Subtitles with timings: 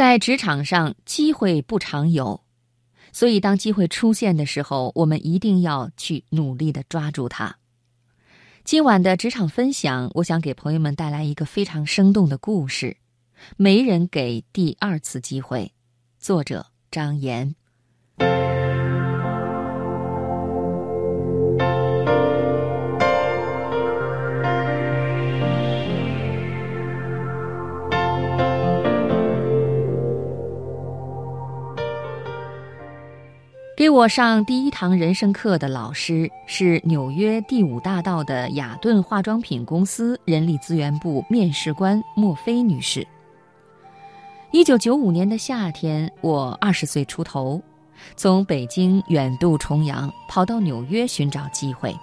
[0.00, 2.42] 在职场上，机会不常有，
[3.12, 7.58] 所以当机会出现的时候，我们一定要去努力的抓住它。
[8.64, 12.96] 今晚的职场分享，我想给朋友们带来一个非常生动的故事：
[13.58, 15.70] 没人给第二次机会。
[16.18, 17.54] 作者张岩。
[33.80, 43.08] 给我上第一堂人生课的老师是纽约第五大道的雅顿化妆品公司人力资源部面试官莫菲女士。
[44.50, 47.58] 一九九五年的夏天，我二十岁出头，
[48.16, 51.96] 从北京远渡重洋跑到纽约寻找机会。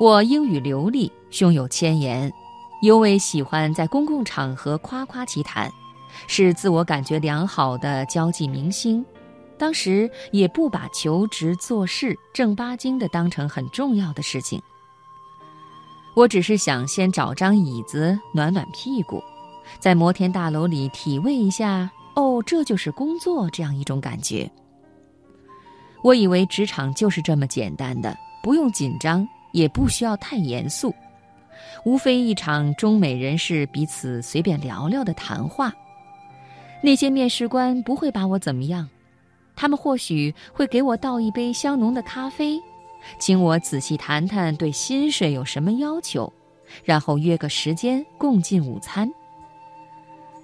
[0.00, 2.32] 我英语流利，胸有千言，
[2.80, 5.70] 尤为喜欢在公共场合夸夸其谈，
[6.26, 9.04] 是自我感觉良好的交际明星。
[9.56, 14.60] 当时也不把求职做事正八经的当成很重要的事情，
[16.16, 19.22] 我只是想先找张椅子暖暖屁股，
[19.78, 24.50] 在摩天大楼里体味一下哦，这就是工作这样一种感觉。
[26.02, 30.94] 我以为职场就是这么简单的，不用紧张，也不需要太严肃，
[31.84, 35.72] 无非一场中美人士彼此随便聊聊的谈话，
[36.82, 38.88] 那些面试官不会把我怎么样。
[39.56, 42.60] 他们或许会给我倒一杯香浓的咖啡，
[43.18, 46.32] 请我仔细谈谈对薪水有什么要求，
[46.84, 49.10] 然后约个时间共进午餐。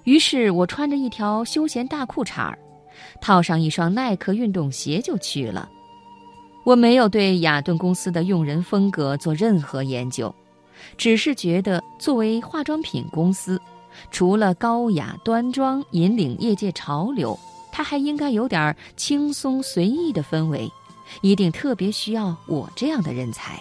[0.03, 2.57] 于是我穿着一条休闲大裤衩儿，
[3.21, 5.69] 套上一双耐克运动鞋就去了。
[6.63, 10.33] 我没有对雅顿公司的用人风格做任何研究，
[10.97, 13.59] 只是觉得作为化妆品公司，
[14.09, 17.37] 除了高雅端庄引领业界潮流。
[17.71, 20.71] 他还应该有点轻松随意的氛围，
[21.21, 23.59] 一定特别需要我这样的人才。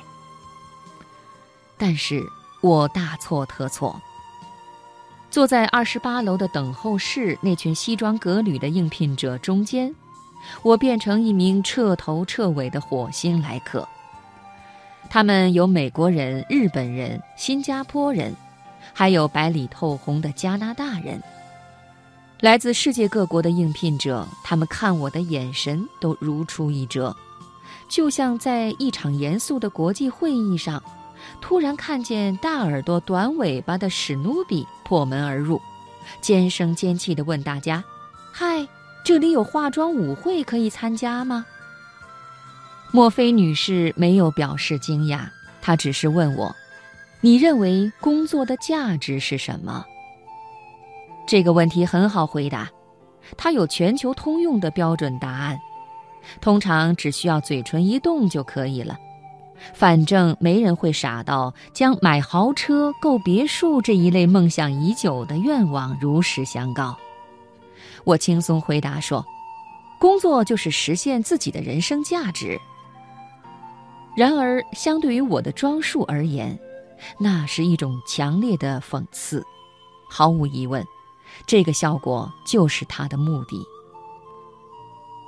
[1.79, 2.23] 但是
[2.61, 4.01] 我大错特错。
[5.30, 9.95] 坐在二十八楼的等候室，那群西装革履的应聘者中间，
[10.62, 13.86] 我变成一名彻头彻尾的火星来客。
[15.08, 18.35] 他们有美国人、日本人、新加坡人，
[18.92, 21.23] 还有白里透红的加拿大人。
[22.40, 27.14] 来自世界各国的应聘者，他们看我的眼神都如出一辙，
[27.86, 30.83] 就像在一场严肃的国际会议上，
[31.42, 35.61] 突然看见大耳朵短尾巴的史努比破门而入，
[36.23, 37.84] 尖声尖气地问大家
[38.33, 38.67] ：“嗨，
[39.05, 41.45] 这里有化妆舞会可以参加吗？”
[42.90, 45.29] 莫菲女士没有表示惊讶，
[45.61, 46.56] 她只是问我
[47.20, 49.84] ：“你认为工作的价值是什么？”
[51.27, 52.69] 这个问题很好回答，
[53.36, 55.58] 它有全球通用的标准答案，
[56.41, 58.98] 通常只需要嘴唇一动就可以了。
[59.75, 66.97] 反正没人会傻到将买豪车、购别墅这一类梦想已久的愿望如实相告。
[68.05, 69.25] 我轻松回答说
[70.01, 72.59] ：“工作就是实现自己的人生价值。”
[74.17, 76.59] 然而，相对于我的装束而言，
[77.19, 79.45] 那是一种强烈的讽刺，
[80.09, 80.83] 毫无疑问。
[81.46, 83.64] 这个效果就是他的目的。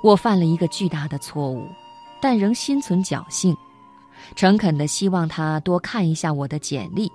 [0.03, 1.67] 我犯了一个巨大的错误，
[2.21, 3.55] 但仍心存侥幸，
[4.35, 7.11] 诚恳地希望他多看一下我的简历。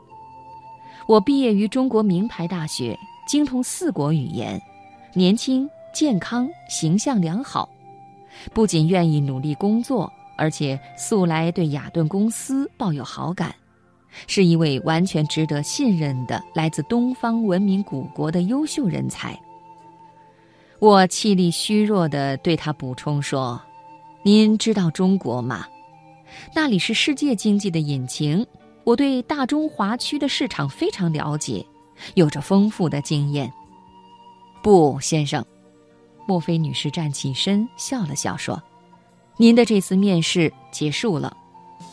[1.06, 4.60] 我毕业于中国名牌大学，精通四国语言，
[5.14, 7.68] 年轻、健康、形象良好，
[8.52, 13.54] 不仅愿意努力工作，而且素来对雅顿公司抱有好感。
[14.26, 19.38] 是一位完全值得信任的来自东方文明古国的优秀人才。
[20.78, 23.60] 我气力虚弱地对他补充说
[24.22, 25.66] ：“您知道中国吗？
[26.54, 28.46] 那里是世界经济的引擎。
[28.84, 31.64] 我对大中华区的市场非常了解，
[32.14, 33.52] 有着丰富的经验。”
[34.62, 35.44] 不，先生，
[36.26, 38.62] 莫菲女士站起身，笑了笑说
[39.36, 41.36] ：“您的这次面试结束了，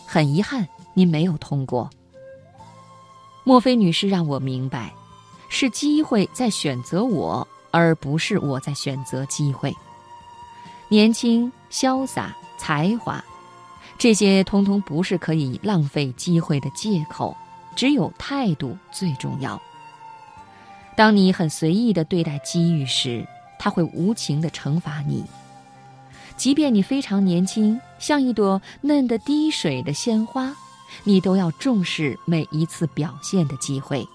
[0.06, 1.90] 很遗憾，您没有通过。”
[3.48, 4.92] 莫非女士让我明白，
[5.50, 9.72] 是机会在选择我，而不是我在选择机会。
[10.90, 13.24] 年轻、潇洒、才华，
[14.00, 17.38] 这些通通不是可以浪费机会的借口，
[17.76, 19.62] 只有态度最重要。
[20.96, 23.24] 当你很随意的对待机遇时，
[23.60, 25.24] 他会无情的惩罚你。
[26.36, 30.52] 即便你非常年轻，像一朵嫩得滴水的鲜花。
[31.04, 34.08] 你都要重视每一次表现的机会，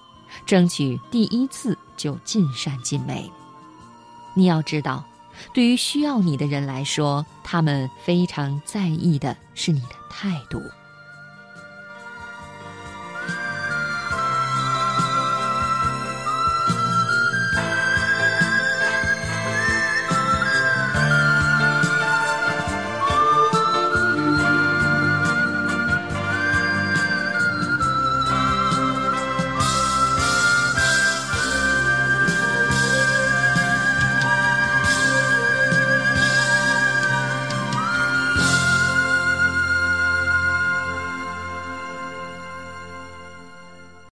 [0.45, 3.31] 争取第一次就尽善尽美。
[4.33, 5.03] 你要知道，
[5.53, 10.61] 对于需要你的人来说，他们非常在意的是你的态度。